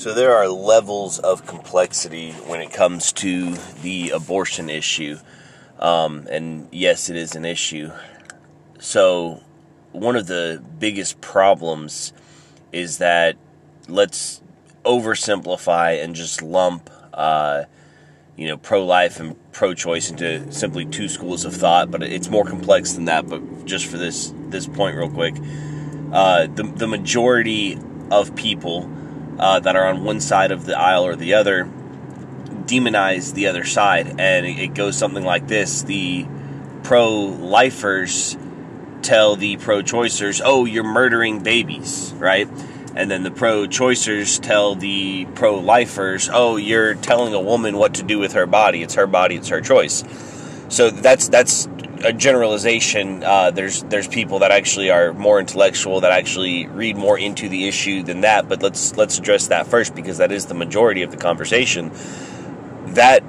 [0.00, 5.18] So there are levels of complexity when it comes to the abortion issue.
[5.78, 7.92] Um, and yes, it is an issue.
[8.78, 9.42] So
[9.92, 12.14] one of the biggest problems
[12.72, 13.36] is that
[13.88, 14.40] let's
[14.86, 17.64] oversimplify and just lump, uh,
[18.38, 21.90] you know, pro-life and pro-choice into simply two schools of thought.
[21.90, 23.28] But it's more complex than that.
[23.28, 25.34] But just for this this point, real quick,
[26.10, 27.78] uh, the the majority
[28.10, 28.90] of people
[29.40, 31.64] uh, that are on one side of the aisle or the other
[32.66, 34.20] demonize the other side.
[34.20, 36.26] And it goes something like this the
[36.82, 38.36] pro lifers
[39.02, 42.48] tell the pro choicers, oh, you're murdering babies, right?
[42.94, 47.94] And then the pro choicers tell the pro lifers, oh, you're telling a woman what
[47.94, 48.82] to do with her body.
[48.82, 50.04] It's her body, it's her choice.
[50.68, 51.66] So that's that's
[52.02, 53.22] a generalization.
[53.22, 57.68] Uh, there's there's people that actually are more intellectual that actually read more into the
[57.68, 58.48] issue than that.
[58.48, 61.90] But let's let's address that first because that is the majority of the conversation.
[62.94, 63.22] That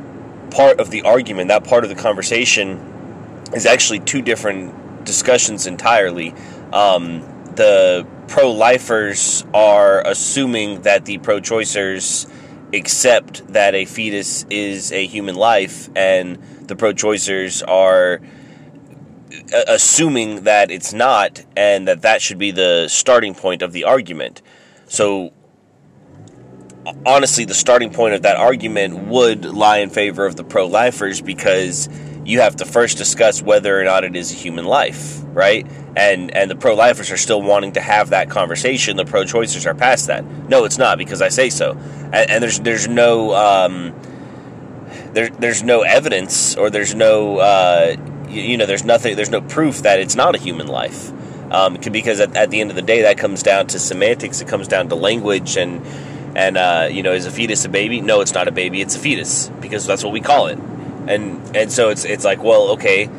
[0.52, 6.34] part of the argument, that part of the conversation, is actually two different discussions entirely.
[6.72, 7.22] Um,
[7.56, 12.32] the pro-lifers are assuming that the pro-choicers
[12.74, 18.22] accept that a fetus is a human life, and the pro-choicers are
[19.68, 24.42] assuming that it's not, and that that should be the starting point of the argument.
[24.88, 25.32] So,
[27.06, 31.22] honestly, the starting point of that argument would lie in favor of the pro lifers
[31.22, 31.90] because
[32.26, 35.66] you have to first discuss whether or not it is a human life, right?
[35.96, 38.98] And and the pro lifers are still wanting to have that conversation.
[38.98, 40.26] The pro choicers are past that.
[40.50, 41.72] No, it's not because I say so.
[41.72, 43.94] And, and there's there's no um,
[45.14, 47.96] there, there's no evidence or there's no uh,
[48.32, 51.12] you, know there's nothing there's no proof that it's not a human life.
[51.52, 54.48] Um, because at, at, the end of the day that comes down to semantics it
[54.48, 55.86] comes down to language and
[56.36, 58.02] and uh, you know is a fetus a baby?
[58.02, 60.58] No it's not a baby it's a fetus because that's what we call it.
[61.08, 63.10] And and so it's it's like well okay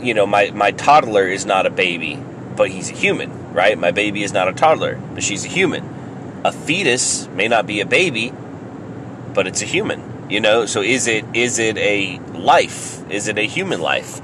[0.00, 2.22] you know my my toddler is not a baby
[2.56, 3.78] but he's a human right?
[3.78, 5.88] My baby is not a toddler but she's a human.
[6.44, 8.32] A fetus may not be a baby
[9.32, 13.08] but it's a human you know, so is it is it a life?
[13.10, 14.20] Is it a human life?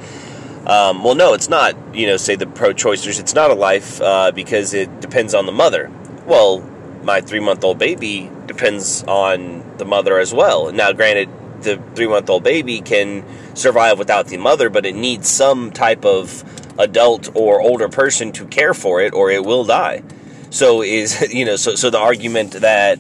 [0.67, 1.77] Um, well, no, it's not.
[1.95, 5.53] You know, say the pro-choicers, it's not a life uh, because it depends on the
[5.53, 5.91] mother.
[6.27, 6.61] Well,
[7.03, 10.73] my three-month-old baby depends on the mother as well.
[10.73, 11.29] Now, granted,
[11.61, 16.43] the three-month-old baby can survive without the mother, but it needs some type of
[16.79, 20.03] adult or older person to care for it, or it will die.
[20.49, 22.99] So is you know, so so the argument that.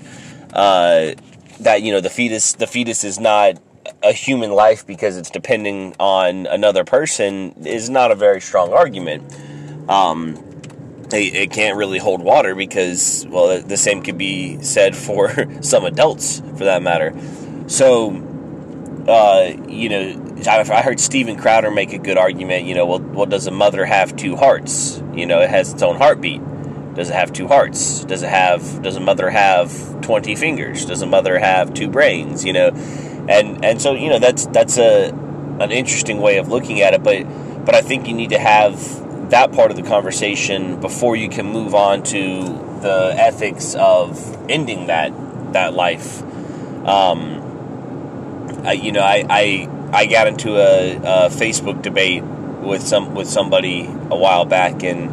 [0.52, 1.14] Uh,
[1.60, 3.58] that you know the fetus the fetus is not
[4.02, 9.32] a human life because it's depending on another person is not a very strong argument.
[9.88, 10.44] Um,
[11.10, 15.84] it, it, can't really hold water because well the same could be said for some
[15.84, 17.14] adults for that matter.
[17.66, 18.10] So
[19.08, 22.66] uh, you know I heard Steven Crowder make a good argument.
[22.66, 25.02] You know, well, well, does a mother have two hearts?
[25.14, 26.40] You know, it has its own heartbeat.
[26.98, 28.03] Does it have two hearts?
[28.04, 30.84] Does it have does a mother have 20 fingers?
[30.84, 32.70] Does a mother have two brains, you know?
[33.28, 35.10] And and so, you know, that's that's a
[35.60, 37.22] an interesting way of looking at it, but
[37.64, 41.47] but I think you need to have that part of the conversation before you can
[41.47, 42.42] move on to
[42.81, 45.12] the ethics of ending that
[45.53, 46.20] that life.
[46.84, 53.14] Um, I, you know, I, I I got into a, a Facebook debate with some
[53.14, 55.12] with somebody a while back, and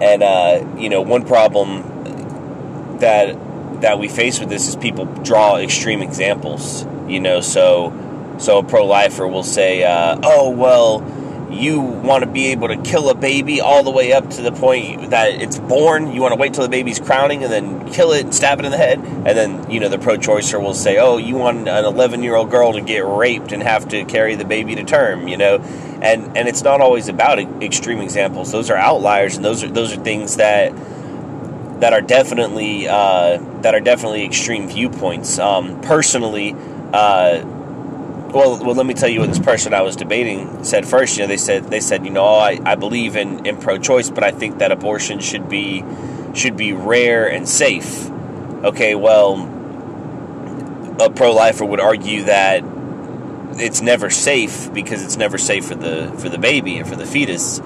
[0.00, 3.36] and uh, you know, one problem that
[3.80, 6.86] that we face with this is people draw extreme examples.
[7.08, 7.92] You know, so
[8.38, 11.00] so a pro lifer will say, uh, "Oh well."
[11.50, 14.52] You want to be able to kill a baby all the way up to the
[14.52, 16.12] point that it's born.
[16.12, 18.64] You want to wait till the baby's crowning and then kill it and stab it
[18.64, 18.98] in the head.
[18.98, 22.34] And then, you know, the pro choicer will say, oh, you want an 11 year
[22.34, 25.56] old girl to get raped and have to carry the baby to term, you know?
[26.02, 28.52] And, and it's not always about extreme examples.
[28.52, 30.72] Those are outliers, and those are those are things that
[31.80, 35.40] that are definitely uh, that are definitely extreme viewpoints.
[35.40, 36.54] Um, personally,
[36.92, 37.44] uh,
[38.32, 41.16] well, well, let me tell you what this person I was debating said first.
[41.16, 44.22] You know, they said they said, you know, I, I believe in, in pro-choice, but
[44.22, 45.84] I think that abortion should be
[46.34, 48.10] should be rare and safe.
[48.62, 49.34] Okay, well,
[51.00, 52.64] a pro-lifer would argue that
[53.60, 57.06] it's never safe because it's never safe for the for the baby and for the
[57.06, 57.60] fetus.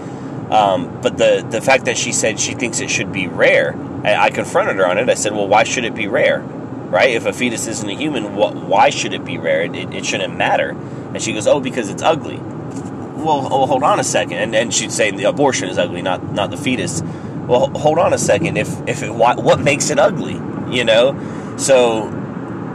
[0.50, 3.74] Um, but the the fact that she said she thinks it should be rare,
[4.04, 5.08] I, I confronted her on it.
[5.08, 6.44] I said, well, why should it be rare?
[6.92, 7.10] Right?
[7.10, 9.62] If a fetus isn't a human, what, why should it be rare?
[9.62, 10.70] It, it, shouldn't matter.
[10.70, 12.36] And she goes, oh, because it's ugly.
[12.36, 14.34] Well, oh, hold on a second.
[14.34, 17.02] And, and she'd say the abortion is ugly, not not the fetus.
[17.02, 18.56] Well, hold on a second.
[18.56, 20.38] If if it, what, what makes it ugly?
[20.72, 21.56] you know?
[21.58, 22.08] So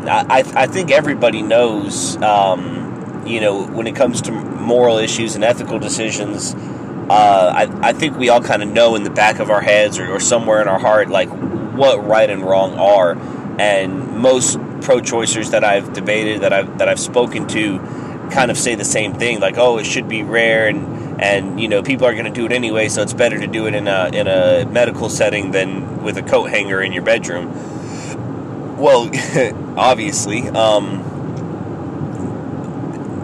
[0.08, 5.44] I, I think everybody knows, um, you know, when it comes to moral issues and
[5.44, 6.54] ethical decisions,
[7.10, 9.98] uh, I, I think we all kind of know in the back of our heads
[9.98, 13.16] or, or somewhere in our heart, like, what right and wrong are.
[13.59, 17.80] And most pro-choicers that I've debated, that I've that I've spoken to,
[18.31, 21.68] kind of say the same thing, like, "Oh, it should be rare," and and you
[21.68, 23.88] know, people are going to do it anyway, so it's better to do it in
[23.88, 28.77] a in a medical setting than with a coat hanger in your bedroom.
[28.77, 29.09] Well,
[29.77, 30.48] obviously.
[30.50, 31.15] Um,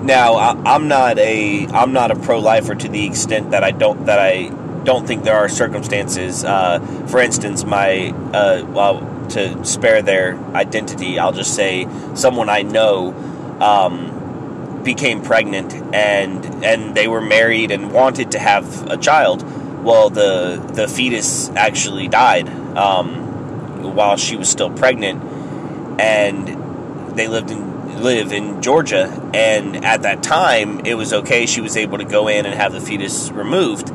[0.06, 4.06] now, I, am not a I'm not a pro-lifer to the extent that I don't
[4.06, 4.50] that I
[4.84, 6.44] don't think there are circumstances.
[6.44, 12.62] Uh, for instance, my uh, well, to spare their identity, I'll just say someone I
[12.62, 13.14] know
[13.60, 19.44] um, became pregnant and and they were married and wanted to have a child.
[19.84, 22.48] Well, the the fetus actually died
[22.78, 25.22] um, while she was still pregnant,
[26.00, 29.08] and they lived in live in Georgia.
[29.34, 31.46] And at that time, it was okay.
[31.46, 33.90] She was able to go in and have the fetus removed.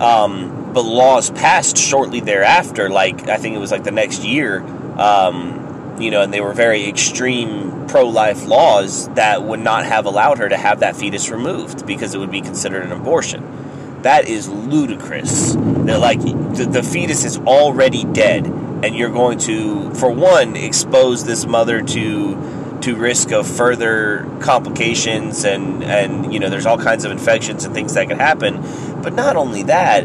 [0.00, 4.60] Um, but laws passed shortly thereafter, like I think it was like the next year,
[4.98, 10.04] um, you know, and they were very extreme pro life laws that would not have
[10.04, 14.02] allowed her to have that fetus removed because it would be considered an abortion.
[14.02, 15.54] That is ludicrous.
[15.54, 21.24] That like the, the fetus is already dead, and you're going to, for one, expose
[21.24, 27.06] this mother to to risk of further complications and and you know there's all kinds
[27.06, 28.60] of infections and things that could happen
[29.02, 30.04] but not only that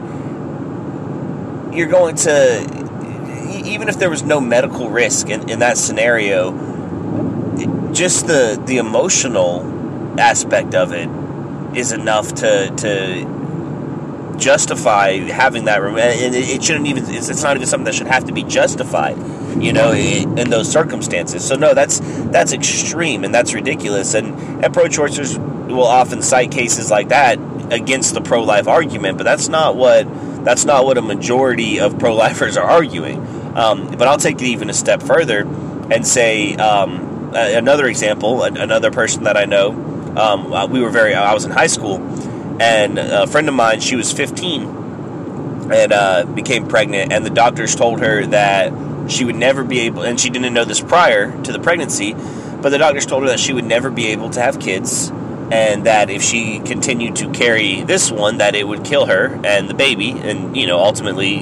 [1.73, 2.81] you're going to
[3.65, 6.51] even if there was no medical risk in, in that scenario,
[7.93, 11.09] just the the emotional aspect of it
[11.77, 13.41] is enough to to
[14.37, 17.05] justify having that room, and it, shouldn't even.
[17.05, 19.17] It's, it's, not even something that should have to be justified,
[19.61, 21.47] you know, in, in those circumstances.
[21.47, 24.13] So no, that's that's extreme and that's ridiculous.
[24.13, 25.37] And and pro-choicers
[25.67, 27.39] will often cite cases like that
[27.71, 30.05] against the pro-life argument, but that's not what
[30.43, 33.19] that's not what a majority of pro-lifers are arguing.
[33.55, 38.43] Um, but I'll take it even a step further and say um, another example.
[38.43, 39.71] Another person that I know.
[39.71, 41.13] Um, uh, we were very.
[41.13, 41.97] I was in high school,
[42.61, 43.81] and a friend of mine.
[43.81, 44.81] She was 15
[45.71, 48.73] and uh, became pregnant, and the doctors told her that
[49.09, 50.03] she would never be able.
[50.03, 53.39] And she didn't know this prior to the pregnancy, but the doctors told her that
[53.39, 55.11] she would never be able to have kids
[55.51, 59.69] and that if she continued to carry this one that it would kill her and
[59.69, 61.39] the baby and you know ultimately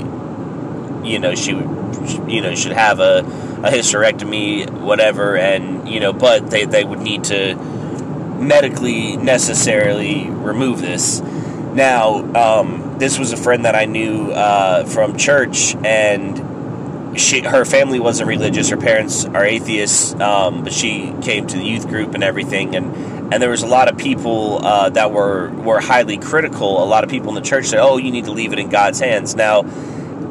[1.04, 1.80] you know she would
[2.28, 7.00] you know should have a, a hysterectomy, whatever, and you know, but they they would
[7.00, 11.22] need to medically necessarily remove this.
[11.22, 17.66] Now, um, this was a friend that I knew uh, from church, and she, her
[17.66, 18.70] family wasn't religious.
[18.70, 23.19] Her parents are atheists, um, but she came to the youth group and everything, and
[23.32, 26.84] and there was a lot of people uh, that were were highly critical.
[26.84, 28.70] A lot of people in the church said, "Oh, you need to leave it in
[28.70, 29.64] God's hands." Now,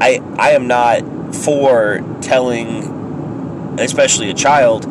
[0.01, 4.85] I I am not for telling, especially a child,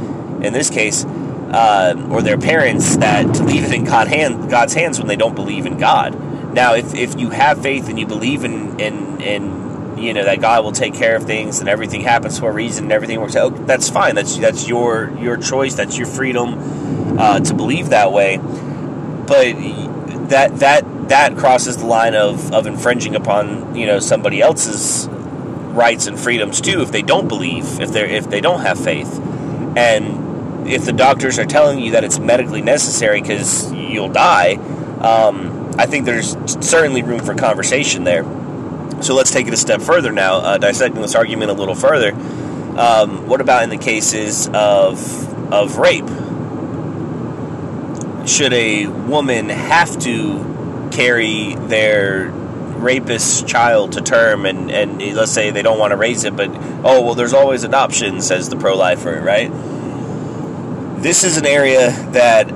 [0.44, 4.74] in this case, uh, or their parents, that to leave it in God hand, God's
[4.74, 6.54] hands when they don't believe in God.
[6.54, 10.40] Now, if, if you have faith and you believe in, in, in you know that
[10.42, 13.36] God will take care of things and everything happens for a reason and everything works
[13.36, 13.68] out.
[13.68, 14.16] That's fine.
[14.16, 15.76] That's that's your your choice.
[15.76, 18.38] That's your freedom uh, to believe that way.
[18.38, 19.56] But
[20.30, 26.08] that that that crosses the line of, of infringing upon you know somebody else's rights
[26.08, 29.20] and freedoms too if they don't believe, if they if they don't have faith,
[29.78, 34.56] and if the doctors are telling you that it's medically necessary because you'll die,
[35.00, 38.24] um, I think there's certainly room for conversation there.
[39.02, 42.14] So let's take it a step further now, uh, dissecting this argument a little further.
[42.78, 46.10] Um, what about in the cases of of rape?
[48.28, 55.50] Should a woman have to carry their rapist child to term and, and let's say
[55.50, 56.50] they don't want to raise it, but
[56.84, 59.52] oh, well, there's always adoption, says the pro lifer, right?
[61.02, 62.52] This is an area that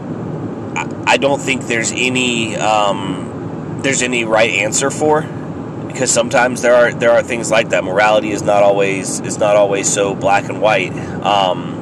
[1.07, 5.23] I don't think there's any um, there's any right answer for
[5.87, 7.83] because sometimes there are there are things like that.
[7.83, 10.93] Morality is not always is not always so black and white.
[10.93, 11.80] Um,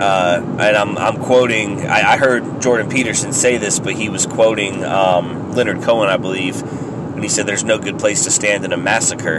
[0.00, 4.26] uh, and I'm, I'm quoting, I, I, heard Jordan Peterson say this, but he was
[4.26, 8.64] quoting um, Leonard Cohen, I believe, and he said, There's no good place to stand
[8.64, 9.38] in a massacre.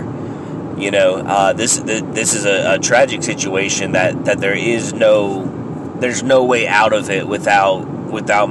[0.77, 5.45] You know, uh, this this is a, a, tragic situation that, that there is no
[5.99, 8.49] there's no way out of it without without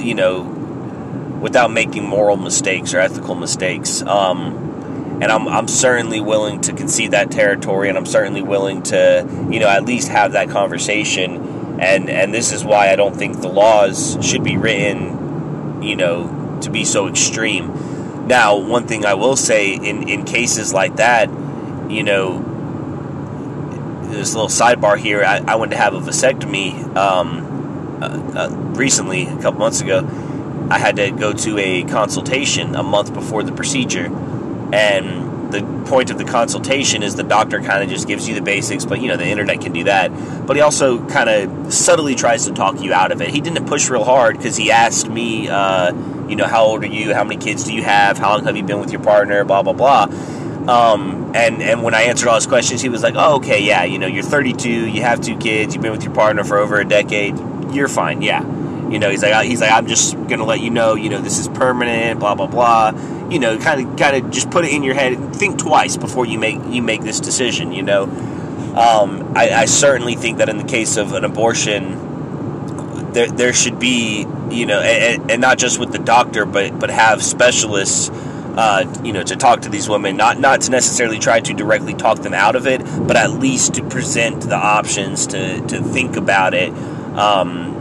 [0.00, 0.42] you know
[1.40, 4.02] without making moral mistakes or ethical mistakes.
[4.02, 4.69] Um,
[5.20, 9.60] and I'm, I'm certainly willing to concede that territory, and I'm certainly willing to, you
[9.60, 11.78] know, at least have that conversation.
[11.80, 16.58] And and this is why I don't think the laws should be written, you know,
[16.62, 18.26] to be so extreme.
[18.26, 21.28] Now, one thing I will say in in cases like that,
[21.90, 22.46] you know,
[24.10, 25.24] this little sidebar here.
[25.24, 30.06] I, I went to have a vasectomy um, uh, uh, recently, a couple months ago.
[30.70, 34.08] I had to go to a consultation a month before the procedure,
[34.72, 38.42] and the point of the consultation is the doctor kind of just gives you the
[38.42, 40.10] basics, but you know the internet can do that.
[40.46, 43.30] But he also kind of subtly tries to talk you out of it.
[43.30, 45.92] He didn't push real hard because he asked me, uh,
[46.28, 47.14] you know, how old are you?
[47.14, 48.18] How many kids do you have?
[48.18, 49.44] How long have you been with your partner?
[49.44, 50.04] Blah blah blah.
[50.68, 53.84] Um, and and when I answered all his questions, he was like, "Oh, okay, yeah,
[53.84, 56.78] you know, you're 32, you have two kids, you've been with your partner for over
[56.78, 57.34] a decade,
[57.72, 58.44] you're fine, yeah."
[58.90, 61.38] You know, he's like, he's like, I'm just gonna let you know, you know, this
[61.38, 62.92] is permanent, blah blah blah.
[63.28, 65.12] You know, kind of, kind of, just put it in your head.
[65.12, 67.72] And think twice before you make you make this decision.
[67.72, 73.28] You know, um, I, I certainly think that in the case of an abortion, there
[73.28, 77.22] there should be, you know, and, and not just with the doctor, but but have
[77.22, 78.10] specialists
[78.56, 81.94] uh, you know, to talk to these women, not not to necessarily try to directly
[81.94, 86.16] talk them out of it, but at least to present the options to to think
[86.16, 86.70] about it.
[87.16, 87.79] Um,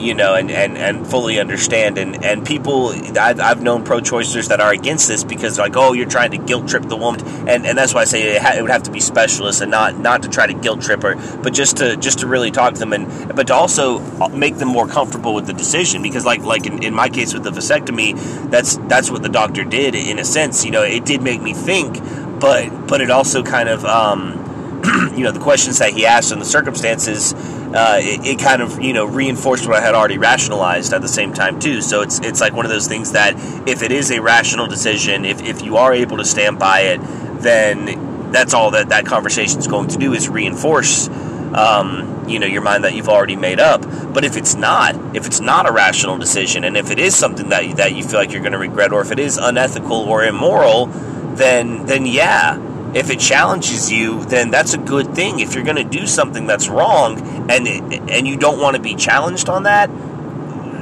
[0.00, 1.98] you know, and, and, and fully understand.
[1.98, 2.88] And, and people,
[3.18, 6.38] I've, I've known pro choicers that are against this because, like, oh, you're trying to
[6.38, 7.20] guilt trip the woman.
[7.48, 9.70] And, and that's why I say it, ha- it would have to be specialists and
[9.70, 12.74] not, not to try to guilt trip her, but just to just to really talk
[12.74, 16.02] to them and but to also make them more comfortable with the decision.
[16.02, 19.64] Because, like, like in, in my case with the vasectomy, that's that's what the doctor
[19.64, 20.64] did in a sense.
[20.64, 21.98] You know, it did make me think,
[22.40, 24.39] but but it also kind of, um,
[25.16, 27.34] you know, the questions that he asked and the circumstances
[27.74, 31.08] uh, it, it, kind of you know reinforced what I had already rationalized at the
[31.08, 31.80] same time too.
[31.82, 33.34] So it's it's like one of those things that
[33.68, 37.00] if it is a rational decision, if if you are able to stand by it,
[37.40, 41.08] then that's all that that conversation is going to do is reinforce.
[41.54, 43.82] Um, you know your mind that you've already made up.
[44.12, 47.50] But if it's not, if it's not a rational decision, and if it is something
[47.50, 50.24] that that you feel like you're going to regret, or if it is unethical or
[50.24, 52.56] immoral, then then yeah,
[52.94, 55.40] if it challenges you, then that's a good thing.
[55.40, 57.66] If you're going to do something that's wrong and
[58.10, 59.90] and you don't want to be challenged on that,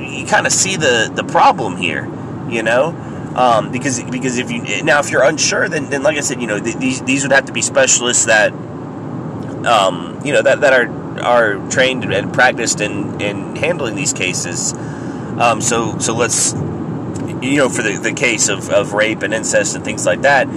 [0.00, 2.10] you kind of see the the problem here,
[2.48, 2.96] you know.
[3.36, 6.46] Um, because because if you now if you're unsure, then, then like I said, you
[6.46, 10.72] know th- these these would have to be specialists that um, you know that, that
[10.72, 14.72] are are trained and practiced in, in handling these cases.
[15.38, 16.54] Um, so so let's
[17.42, 20.48] you know for the, the case of, of rape and incest and things like that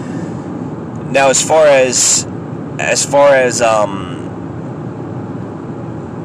[1.12, 2.25] now, as far as
[2.80, 4.12] as far as um,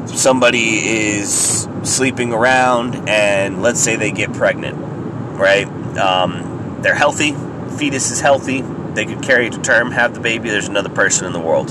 [0.07, 4.77] somebody is sleeping around and let's say they get pregnant,
[5.37, 5.67] right?
[5.97, 7.33] Um, they're healthy,
[7.77, 10.49] fetus is healthy, they could carry it to term, have the baby.
[10.49, 11.69] There's another person in the world.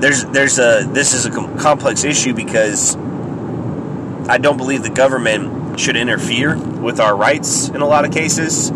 [0.00, 2.96] There's there's a this is a complex issue because
[4.28, 8.70] I don't believe the government should interfere with our rights in a lot of cases.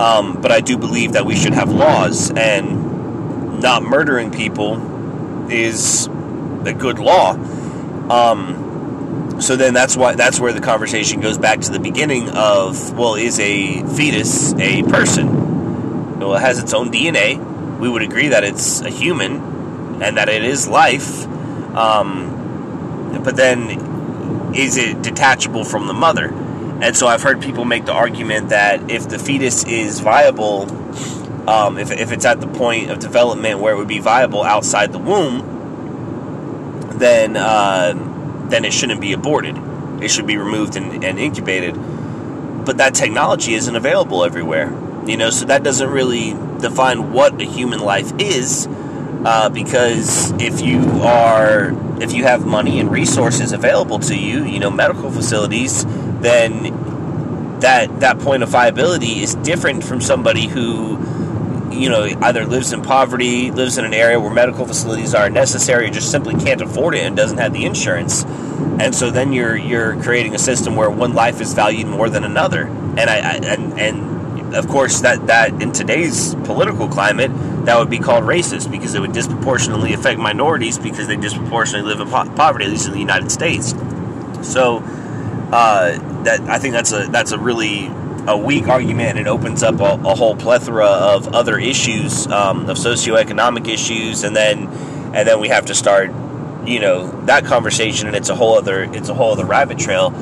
[0.00, 6.06] Um, but I do believe that we should have laws, and not murdering people is
[6.64, 7.32] a good law.
[8.10, 12.96] Um, so then that's why that's where the conversation goes back to the beginning of
[12.96, 16.18] well, is a fetus a person?
[16.18, 17.78] Well, it has its own DNA.
[17.78, 21.26] We would agree that it's a human and that it is life.
[21.76, 26.32] Um, but then, is it detachable from the mother?
[26.82, 30.62] And so I've heard people make the argument that if the fetus is viable,
[31.48, 34.92] um, if, if it's at the point of development where it would be viable outside
[34.92, 37.92] the womb, then uh,
[38.48, 39.56] then it shouldn't be aborted.
[40.02, 41.74] It should be removed and, and incubated.
[42.64, 44.72] But that technology isn't available everywhere,
[45.06, 45.30] you know.
[45.30, 48.66] So that doesn't really define what a human life is,
[49.24, 54.58] uh, because if you are if you have money and resources available to you, you
[54.58, 55.84] know, medical facilities
[56.22, 60.98] then that that point of viability is different from somebody who
[61.72, 65.86] you know either lives in poverty, lives in an area where medical facilities are necessary,
[65.86, 68.24] or just simply can't afford it and doesn't have the insurance.
[68.24, 72.24] And so then you're you're creating a system where one life is valued more than
[72.24, 72.66] another.
[72.66, 77.30] And I, I and and of course that that in today's political climate
[77.66, 82.00] that would be called racist because it would disproportionately affect minorities because they disproportionately live
[82.00, 83.74] in po- poverty at least in the United States.
[84.42, 84.82] So
[85.52, 87.90] uh, that I think that's a that's a really
[88.26, 89.18] a weak argument.
[89.18, 94.34] It opens up a, a whole plethora of other issues, um, of socioeconomic issues, and
[94.34, 94.68] then
[95.14, 96.10] and then we have to start,
[96.66, 100.14] you know, that conversation, and it's a whole other it's a whole other rabbit trail.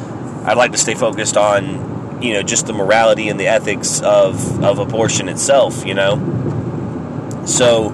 [0.45, 4.65] I'd like to stay focused on you know just the morality and the ethics of
[4.65, 5.85] of abortion itself.
[5.85, 7.89] You know, so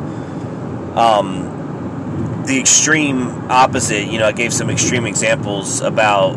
[0.94, 4.06] um, the extreme opposite.
[4.06, 6.36] You know, I gave some extreme examples about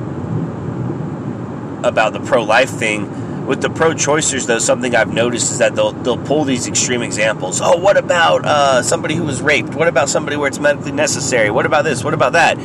[1.87, 5.93] about the pro life thing with the pro-choicers, though, something I've noticed is that they'll
[5.93, 7.61] they'll pull these extreme examples.
[7.61, 9.73] Oh, what about uh, somebody who was raped?
[9.73, 11.49] What about somebody where it's medically necessary?
[11.49, 12.03] What about this?
[12.03, 12.57] What about that?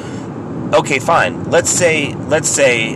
[0.74, 1.50] Okay, fine.
[1.50, 2.94] Let's say let's say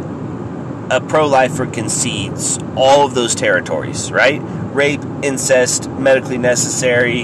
[0.91, 4.41] a pro-lifer concedes all of those territories, right?
[4.43, 7.23] Rape, incest, medically necessary.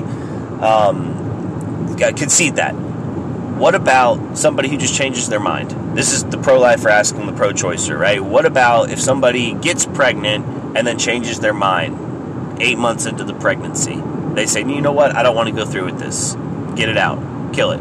[0.61, 2.73] Um, concede that.
[2.73, 5.82] What about somebody who just changes their mind?
[5.95, 8.23] This is the pro lifer asking the pro choicer, right?
[8.23, 13.35] What about if somebody gets pregnant and then changes their mind eight months into the
[13.35, 14.01] pregnancy?
[14.35, 15.15] They say, you know what?
[15.15, 16.35] I don't want to go through with this.
[16.77, 17.53] Get it out.
[17.53, 17.81] Kill it.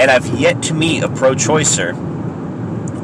[0.00, 1.96] And I've yet to meet a pro choicer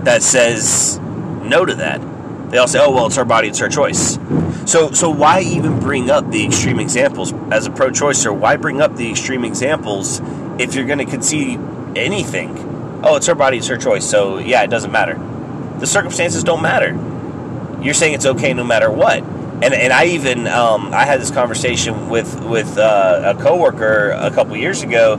[0.04, 2.02] that says no to that.
[2.50, 4.18] They all say, oh, well, it's our body, it's our choice.
[4.66, 7.32] So, so why even bring up the extreme examples?
[7.50, 10.20] As a pro choicer, why bring up the extreme examples
[10.58, 11.60] if you're going to concede
[11.96, 12.67] anything,
[13.08, 15.18] oh, it's her body, it's her choice, so yeah, it doesn't matter.
[15.80, 16.90] The circumstances don't matter.
[17.82, 19.22] You're saying it's okay no matter what.
[19.22, 24.30] And, and I even um, I had this conversation with with uh, a coworker a
[24.30, 25.16] couple years ago,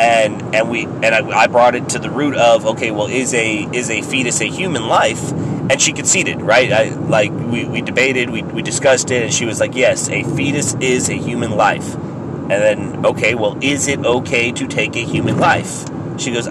[0.00, 3.34] and and we and I, I brought it to the root of okay, well, is
[3.34, 5.32] a is a fetus a human life?
[5.32, 6.70] And she conceded, right?
[6.70, 10.22] I, like we, we debated, we, we discussed it, and she was like, yes, a
[10.22, 11.94] fetus is a human life.
[11.94, 15.86] And then, okay, well, is it okay to take a human life?
[16.18, 16.48] She goes,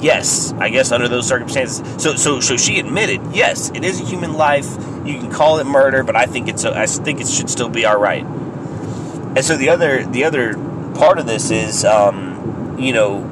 [0.00, 1.82] yes, I guess under those circumstances.
[2.02, 4.66] So, so, so she admitted, yes, it is a human life.
[5.04, 7.84] You can call it murder, but I think it's, I think it should still be
[7.84, 8.24] all right.
[8.24, 10.54] And so the other, the other
[10.94, 13.22] part of this is, um, you know,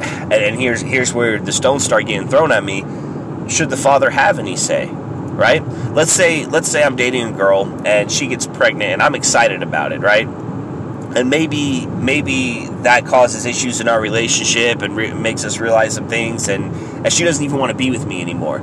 [0.00, 2.84] and, and here's here's where the stones start getting thrown at me.
[3.48, 4.88] Should the father have any say?
[4.90, 5.66] Right?
[5.92, 9.62] Let's say, let's say I'm dating a girl and she gets pregnant, and I'm excited
[9.62, 10.00] about it.
[10.00, 10.26] Right?
[11.16, 16.08] And maybe maybe that causes issues in our relationship and re- makes us realize some
[16.08, 16.64] things and,
[17.04, 18.60] and she doesn't even want to be with me anymore.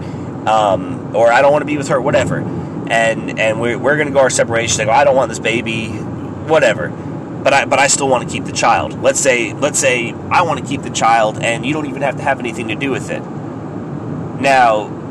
[0.48, 2.38] Um, or i don't want to be with her whatever.
[2.38, 5.40] And and we're, we're going to go our separation I go i don't want this
[5.40, 6.90] baby whatever.
[6.90, 9.02] But i but i still want to keep the child.
[9.02, 12.18] Let's say let's say i want to keep the child and you don't even have
[12.18, 13.22] to have anything to do with it.
[14.40, 15.02] Now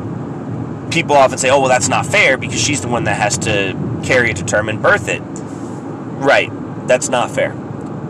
[0.91, 4.01] people often say oh well that's not fair because she's the one that has to
[4.05, 5.21] carry it to term and birth it.
[5.21, 6.49] Right
[6.87, 7.53] that's not fair.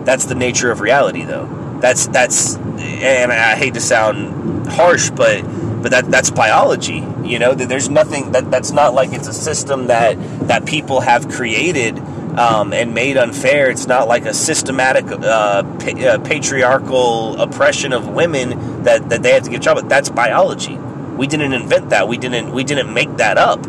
[0.03, 1.79] That's the nature of reality, though.
[1.79, 5.43] That's that's, and I hate to sound harsh, but
[5.81, 7.05] but that that's biology.
[7.23, 11.29] You know, there's nothing that that's not like it's a system that that people have
[11.29, 11.99] created
[12.37, 13.69] um, and made unfair.
[13.69, 19.33] It's not like a systematic uh, pa- uh, patriarchal oppression of women that, that they
[19.33, 19.87] have to give child.
[19.89, 20.75] That's biology.
[20.75, 22.07] We didn't invent that.
[22.07, 23.65] We didn't we didn't make that up.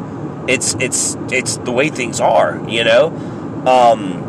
[0.48, 2.62] It's it's it's the way things are.
[2.68, 3.08] You know.
[3.66, 4.23] Um,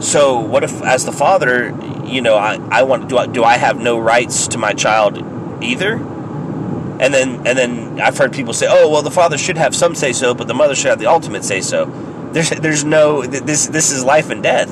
[0.00, 3.56] so what if, as the father, you know, I, I want do I, do I
[3.56, 5.18] have no rights to my child
[5.62, 5.94] either?
[5.94, 9.94] And then and then I've heard people say, oh well, the father should have some
[9.94, 11.86] say so, but the mother should have the ultimate say so.
[12.32, 14.70] There's there's no this this is life and death.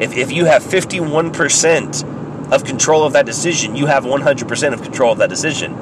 [0.00, 2.04] If if you have fifty one percent
[2.52, 5.74] of control of that decision, you have one hundred percent of control of that decision.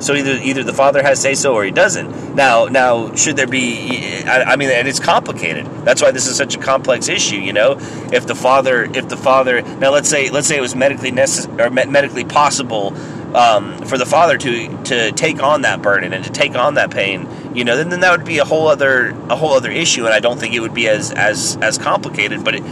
[0.00, 2.34] So either either the father has say so or he doesn't.
[2.34, 4.22] Now now should there be?
[4.24, 5.66] I, I, mean, and it's complicated.
[5.84, 7.36] That's why this is such a complex issue.
[7.36, 7.76] You know,
[8.12, 11.60] if the father if the father now let's say let's say it was medically necessary
[11.60, 12.94] or medically possible.
[13.32, 16.90] Um, for the father to to take on that burden and to take on that
[16.90, 20.04] pain, you know, then, then that would be a whole other a whole other issue,
[20.04, 22.44] and I don't think it would be as as as complicated.
[22.44, 22.62] But it,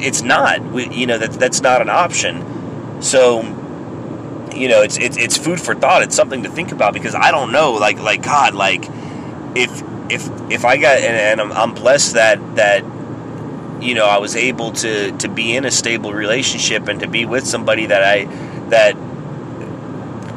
[0.00, 0.62] it's not.
[0.62, 3.02] We, you know that that's not an option.
[3.02, 3.42] So
[4.56, 6.02] you know, it's, it's it's food for thought.
[6.02, 8.84] It's something to think about because I don't know, like like God, like
[9.54, 12.84] if if if I got and, and I'm, I'm blessed that that
[13.82, 17.24] you know I was able to to be in a stable relationship and to be
[17.24, 18.24] with somebody that I
[18.70, 18.94] that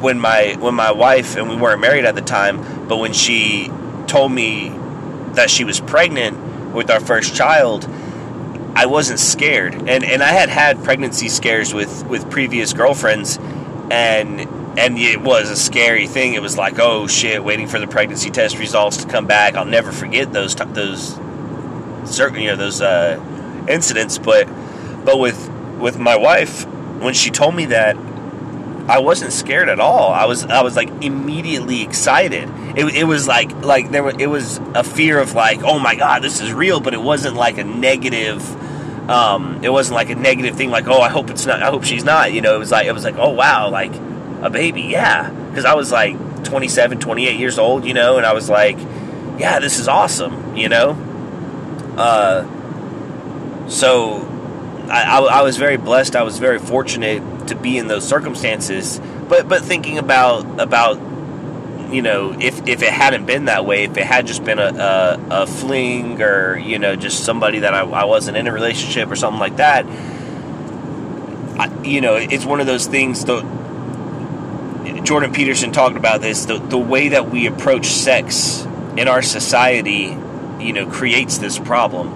[0.00, 3.70] when my when my wife and we weren't married at the time, but when she
[4.06, 4.70] told me
[5.32, 7.88] that she was pregnant with our first child,
[8.74, 9.74] I wasn't scared.
[9.74, 13.38] And and I had had pregnancy scares with with previous girlfriends
[13.90, 14.40] and
[14.78, 16.34] and it was a scary thing.
[16.34, 19.54] It was like, oh shit, waiting for the pregnancy test results to come back.
[19.54, 21.14] I'll never forget those those
[22.04, 23.20] certain you know those uh,
[23.68, 24.18] incidents.
[24.18, 24.46] But
[25.04, 26.66] but with with my wife,
[27.00, 27.96] when she told me that,
[28.88, 30.12] I wasn't scared at all.
[30.12, 32.48] I was I was like immediately excited.
[32.76, 36.22] It, it was like like there it was a fear of like, oh my god,
[36.22, 36.80] this is real.
[36.80, 38.42] But it wasn't like a negative
[39.08, 41.84] um, it wasn't like a negative thing, like oh, I hope it's not, I hope
[41.84, 42.32] she's not.
[42.32, 43.94] You know, it was like it was like oh wow, like
[44.42, 45.30] a baby, yeah.
[45.30, 48.78] Because I was like 27, 28 years old, you know, and I was like,
[49.38, 50.90] yeah, this is awesome, you know?
[51.96, 52.46] Uh,
[53.68, 54.26] so
[54.88, 56.16] I, I, I was very blessed.
[56.16, 59.00] I was very fortunate to be in those circumstances.
[59.28, 60.98] But but thinking about about
[61.90, 64.62] you know if if it hadn't been that way, if it had just been a
[64.62, 69.10] a, a fling or you know just somebody that I, I wasn't in a relationship
[69.10, 69.86] or something like that,
[71.58, 73.24] I, you know it's one of those things.
[73.24, 73.42] The
[75.04, 76.44] Jordan Peterson talked about this.
[76.44, 80.16] The the way that we approach sex in our society,
[80.60, 82.08] you know, creates this problem.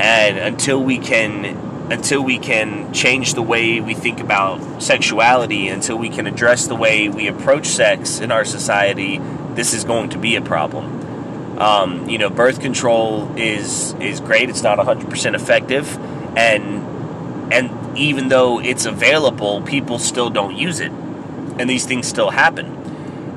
[0.00, 5.96] And until we can until we can change the way we think about sexuality, until
[5.96, 9.18] we can address the way we approach sex in our society,
[9.54, 11.58] this is going to be a problem.
[11.58, 14.48] Um, you know, birth control is is great.
[14.48, 15.96] It's not 100% effective,
[16.36, 22.30] and and even though it's available, people still don't use it, and these things still
[22.30, 22.78] happen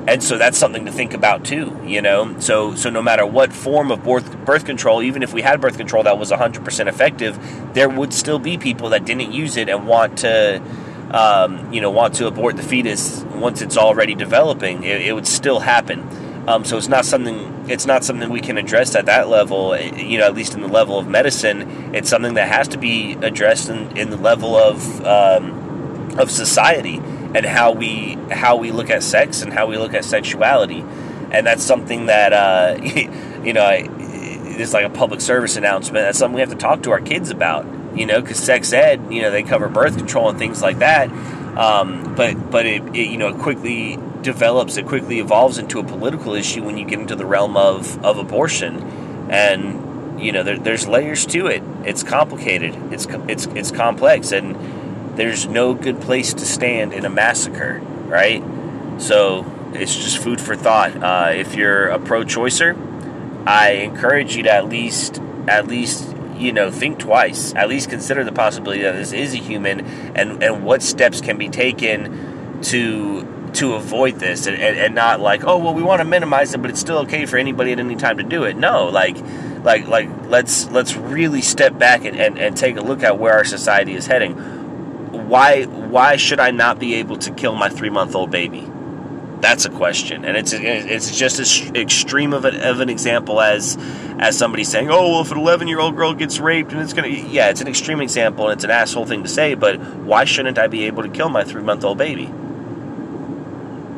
[0.08, 2.38] and so that's something to think about too you know?
[2.40, 5.76] So so no matter what form of birth, birth control even if we had birth
[5.76, 7.38] control that was 100% effective
[7.74, 10.62] there would still be people that didn't use it and want to
[11.12, 14.82] um, you know want to abort the fetus once it's already developing.
[14.82, 16.08] It, it would still happen.
[16.48, 20.18] Um, so it's not something it's not something we can address at that level you
[20.18, 21.94] know at least in the level of medicine.
[21.94, 27.00] It's something that has to be addressed in, in the level of um, of society
[27.34, 30.80] and how we how we look at sex and how we look at sexuality,
[31.30, 32.76] and that's something that uh,
[33.44, 33.68] you know
[34.58, 36.04] it's like a public service announcement.
[36.04, 37.66] That's something we have to talk to our kids about,
[37.96, 41.10] you know, because sex ed, you know, they cover birth control and things like that,
[41.56, 46.34] um, but but it, it you know quickly develops, it quickly evolves into a political
[46.34, 48.82] issue when you get into the realm of of abortion,
[49.30, 51.62] and you know there, there's layers to it.
[51.84, 52.76] It's complicated.
[52.92, 54.56] It's it's it's complex and
[55.16, 58.42] there's no good place to stand in a massacre, right?
[58.98, 59.44] So
[59.74, 60.96] it's just food for thought.
[61.02, 62.76] Uh, if you're a pro-choicer,
[63.46, 67.54] I encourage you to at least, at least, you know, think twice.
[67.54, 69.80] At least consider the possibility that this is a human,
[70.16, 75.20] and and what steps can be taken to to avoid this, and, and, and not
[75.20, 77.80] like, oh well, we want to minimize it, but it's still okay for anybody at
[77.80, 78.56] any time to do it.
[78.56, 79.16] No, like
[79.64, 83.34] like like let's let's really step back and, and, and take a look at where
[83.34, 84.61] our society is heading
[85.12, 88.68] why why should I not be able to kill my three month old baby?
[89.40, 93.76] That's a question, and it's it's just as extreme of an, of an example as
[94.18, 96.92] as somebody saying, "Oh, well, if an 11 year old girl gets raped and it's
[96.92, 100.24] gonna," yeah, it's an extreme example and it's an asshole thing to say, but why
[100.24, 102.26] shouldn't I be able to kill my three month old baby?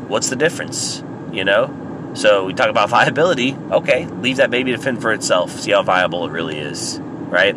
[0.09, 1.05] What's the difference?
[1.31, 2.13] You know.
[2.15, 3.55] So we talk about viability.
[3.71, 5.51] Okay, leave that baby to fend for itself.
[5.51, 7.55] See how viable it really is, right?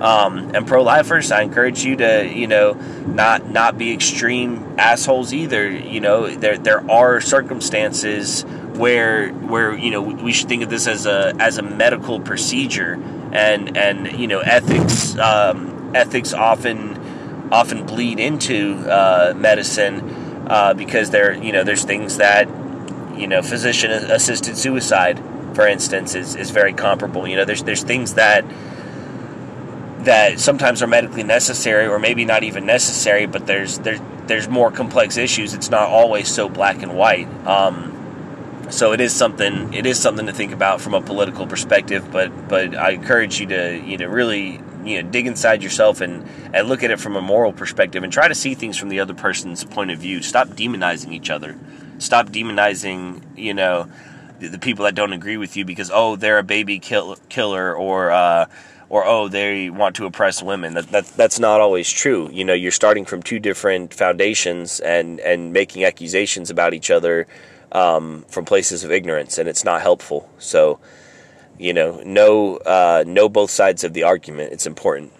[0.00, 2.74] Um, and pro-lifers, I encourage you to, you know,
[3.06, 5.70] not not be extreme assholes either.
[5.70, 8.44] You know, there there are circumstances
[8.76, 12.94] where where you know we should think of this as a as a medical procedure,
[13.32, 20.00] and and you know ethics um, ethics often often bleed into uh, medicine
[20.48, 22.48] uh, because there you know there's things that
[23.16, 25.18] you know physician assisted suicide,
[25.54, 27.26] for instance, is is very comparable.
[27.26, 28.44] You know, there's there's things that
[30.06, 34.70] that sometimes are medically necessary or maybe not even necessary, but there's there's there's more
[34.70, 35.52] complex issues.
[35.52, 37.28] It's not always so black and white.
[37.46, 37.92] Um,
[38.70, 42.10] so it is something it is something to think about from a political perspective.
[42.10, 46.24] But but I encourage you to you know really you know dig inside yourself and
[46.54, 49.00] and look at it from a moral perspective and try to see things from the
[49.00, 50.22] other person's point of view.
[50.22, 51.56] Stop demonizing each other.
[51.98, 53.90] Stop demonizing you know
[54.38, 57.74] the, the people that don't agree with you because oh they're a baby kill, killer
[57.74, 58.46] or uh,
[58.88, 60.74] or oh they want to oppress women.
[60.74, 62.30] That, that that's not always true.
[62.32, 67.26] You know you're starting from two different foundations and and making accusations about each other
[67.72, 70.30] um, from places of ignorance and it's not helpful.
[70.38, 70.78] So
[71.58, 74.52] you know know uh, know both sides of the argument.
[74.52, 75.12] It's important